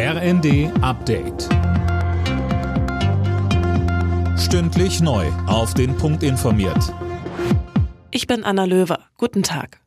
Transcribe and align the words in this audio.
RND 0.00 0.70
Update. 0.80 1.48
Stündlich 4.38 5.00
neu. 5.00 5.26
Auf 5.48 5.74
den 5.74 5.96
Punkt 5.96 6.22
informiert. 6.22 6.94
Ich 8.12 8.28
bin 8.28 8.44
Anna 8.44 8.64
Löwer. 8.64 9.00
Guten 9.16 9.42
Tag. 9.42 9.80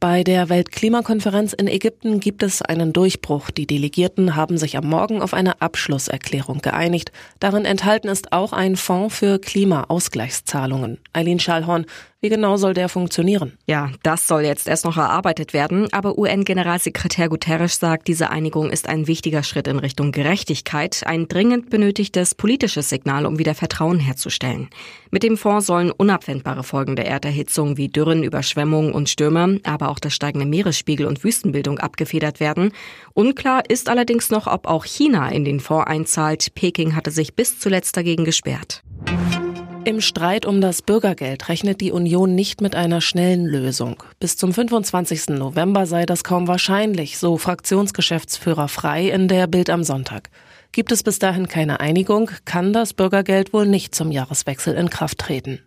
Bei 0.00 0.22
der 0.22 0.50
Weltklimakonferenz 0.50 1.54
in 1.54 1.66
Ägypten 1.66 2.20
gibt 2.20 2.42
es 2.42 2.60
einen 2.60 2.92
Durchbruch. 2.92 3.50
Die 3.50 3.66
Delegierten 3.66 4.36
haben 4.36 4.58
sich 4.58 4.76
am 4.76 4.86
Morgen 4.86 5.22
auf 5.22 5.32
eine 5.32 5.62
Abschlusserklärung 5.62 6.58
geeinigt. 6.58 7.10
Darin 7.40 7.64
enthalten 7.64 8.08
ist 8.08 8.32
auch 8.32 8.52
ein 8.52 8.76
Fonds 8.76 9.16
für 9.16 9.38
Klimaausgleichszahlungen. 9.38 10.98
Eileen 11.14 11.40
Schallhorn, 11.40 11.86
wie 12.24 12.30
genau 12.30 12.56
soll 12.56 12.72
der 12.72 12.88
funktionieren? 12.88 13.52
Ja, 13.66 13.90
das 14.02 14.26
soll 14.26 14.46
jetzt 14.46 14.66
erst 14.66 14.86
noch 14.86 14.96
erarbeitet 14.96 15.52
werden, 15.52 15.92
aber 15.92 16.16
UN-Generalsekretär 16.16 17.28
Guterres 17.28 17.78
sagt, 17.78 18.08
diese 18.08 18.30
Einigung 18.30 18.70
ist 18.70 18.88
ein 18.88 19.06
wichtiger 19.06 19.42
Schritt 19.42 19.68
in 19.68 19.78
Richtung 19.78 20.10
Gerechtigkeit, 20.10 21.02
ein 21.04 21.28
dringend 21.28 21.68
benötigtes 21.68 22.34
politisches 22.34 22.88
Signal, 22.88 23.26
um 23.26 23.38
wieder 23.38 23.54
Vertrauen 23.54 23.98
herzustellen. 23.98 24.70
Mit 25.10 25.22
dem 25.22 25.36
Fonds 25.36 25.66
sollen 25.66 25.90
unabwendbare 25.90 26.62
Folgen 26.62 26.96
der 26.96 27.08
Erderhitzung 27.08 27.76
wie 27.76 27.90
Dürren, 27.90 28.22
Überschwemmungen 28.22 28.94
und 28.94 29.10
Stürme, 29.10 29.60
aber 29.62 29.90
auch 29.90 29.98
das 29.98 30.14
steigende 30.14 30.46
Meeresspiegel 30.46 31.04
und 31.04 31.24
Wüstenbildung 31.24 31.78
abgefedert 31.78 32.40
werden. 32.40 32.72
Unklar 33.12 33.68
ist 33.68 33.90
allerdings 33.90 34.30
noch, 34.30 34.46
ob 34.46 34.66
auch 34.66 34.86
China 34.86 35.28
in 35.28 35.44
den 35.44 35.60
Fonds 35.60 35.88
einzahlt. 35.88 36.54
Peking 36.54 36.96
hatte 36.96 37.10
sich 37.10 37.34
bis 37.34 37.58
zuletzt 37.58 37.98
dagegen 37.98 38.24
gesperrt. 38.24 38.82
Im 39.86 40.00
Streit 40.00 40.46
um 40.46 40.62
das 40.62 40.80
Bürgergeld 40.80 41.50
rechnet 41.50 41.82
die 41.82 41.92
Union 41.92 42.34
nicht 42.34 42.62
mit 42.62 42.74
einer 42.74 43.02
schnellen 43.02 43.44
Lösung. 43.44 44.02
Bis 44.18 44.38
zum 44.38 44.54
25. 44.54 45.28
November 45.28 45.84
sei 45.84 46.06
das 46.06 46.24
kaum 46.24 46.48
wahrscheinlich, 46.48 47.18
so 47.18 47.36
Fraktionsgeschäftsführer 47.36 48.68
Frei 48.68 49.10
in 49.10 49.28
der 49.28 49.46
Bild 49.46 49.68
am 49.68 49.84
Sonntag. 49.84 50.30
Gibt 50.72 50.90
es 50.90 51.02
bis 51.02 51.18
dahin 51.18 51.48
keine 51.48 51.80
Einigung, 51.80 52.30
kann 52.46 52.72
das 52.72 52.94
Bürgergeld 52.94 53.52
wohl 53.52 53.66
nicht 53.66 53.94
zum 53.94 54.10
Jahreswechsel 54.10 54.74
in 54.74 54.88
Kraft 54.88 55.18
treten. 55.18 55.60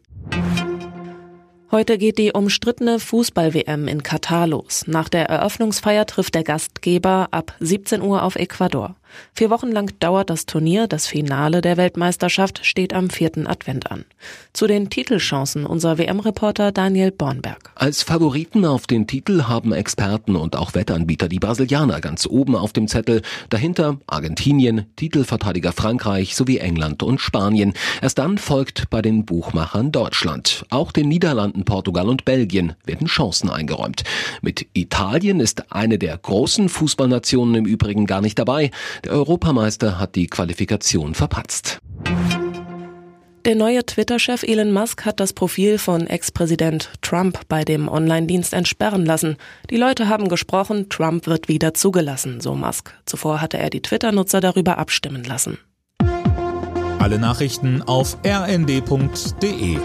Heute 1.69 1.97
geht 1.97 2.17
die 2.17 2.31
umstrittene 2.31 2.97
Fußball-WM 2.97 3.89
in 3.89 4.01
Katar 4.01 4.47
los. 4.47 4.85
Nach 4.87 5.09
der 5.09 5.27
Eröffnungsfeier 5.27 6.05
trifft 6.05 6.33
der 6.35 6.45
Gastgeber 6.45 7.27
ab 7.31 7.55
17 7.59 8.01
Uhr 8.01 8.23
auf 8.23 8.37
Ecuador. 8.37 8.95
Vier 9.33 9.49
Wochen 9.49 9.71
lang 9.71 9.91
dauert 9.99 10.29
das 10.29 10.45
Turnier. 10.45 10.87
Das 10.87 11.07
Finale 11.07 11.61
der 11.61 11.77
Weltmeisterschaft 11.77 12.65
steht 12.65 12.93
am 12.93 13.09
vierten 13.09 13.47
Advent 13.47 13.91
an. 13.91 14.05
Zu 14.53 14.67
den 14.67 14.89
Titelchancen 14.89 15.65
unser 15.65 15.97
WM-Reporter 15.97 16.71
Daniel 16.71 17.11
Bornberg. 17.11 17.71
Als 17.75 18.03
Favoriten 18.03 18.65
auf 18.65 18.87
den 18.87 19.07
Titel 19.07 19.43
haben 19.43 19.73
Experten 19.73 20.35
und 20.35 20.55
auch 20.55 20.73
Wettanbieter 20.73 21.29
die 21.29 21.39
Brasilianer 21.39 22.01
ganz 22.01 22.25
oben 22.25 22.55
auf 22.55 22.73
dem 22.73 22.87
Zettel. 22.87 23.21
Dahinter 23.49 23.97
Argentinien, 24.07 24.85
Titelverteidiger 24.95 25.71
Frankreich 25.71 26.35
sowie 26.35 26.57
England 26.57 27.03
und 27.03 27.21
Spanien. 27.21 27.73
Erst 28.01 28.17
dann 28.17 28.37
folgt 28.37 28.89
bei 28.89 29.01
den 29.01 29.25
Buchmachern 29.25 29.91
Deutschland. 29.91 30.65
Auch 30.69 30.91
den 30.91 31.07
Niederlanden, 31.57 31.65
Portugal 31.65 32.09
und 32.09 32.25
Belgien 32.25 32.73
werden 32.85 33.07
Chancen 33.07 33.49
eingeräumt. 33.49 34.03
Mit 34.41 34.67
Italien 34.73 35.39
ist 35.39 35.71
eine 35.71 35.97
der 35.97 36.17
großen 36.17 36.69
Fußballnationen 36.69 37.55
im 37.55 37.65
Übrigen 37.65 38.05
gar 38.05 38.21
nicht 38.21 38.37
dabei. 38.37 38.71
Der 39.03 39.13
Europameister 39.13 39.99
hat 39.99 40.15
die 40.15 40.27
Qualifikation 40.27 41.13
verpatzt. 41.13 41.79
Der 43.45 43.55
neue 43.55 43.85
Twitter-Chef 43.85 44.43
Elon 44.43 44.73
Musk 44.73 45.05
hat 45.05 45.21
das 45.21 45.31
Profil 45.31 45.77
von 45.77 46.05
Ex-Präsident 46.05 46.89
Trump 47.01 47.39
bei 47.47 47.63
dem 47.63 47.87
Online-Dienst 47.87 48.53
entsperren 48.53 49.05
lassen. 49.05 49.37
Die 49.69 49.77
Leute 49.77 50.09
haben 50.09 50.27
gesprochen, 50.27 50.89
Trump 50.89 51.27
wird 51.27 51.47
wieder 51.47 51.73
zugelassen, 51.73 52.41
so 52.41 52.55
Musk. 52.55 52.93
Zuvor 53.05 53.39
hatte 53.39 53.57
er 53.57 53.69
die 53.69 53.81
Twitter-Nutzer 53.81 54.41
darüber 54.41 54.77
abstimmen 54.77 55.23
lassen. 55.23 55.59
Alle 56.99 57.19
Nachrichten 57.19 57.81
auf 57.83 58.17
rnd.de 58.25 59.77